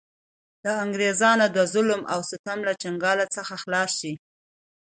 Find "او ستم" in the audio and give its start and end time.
2.13-2.59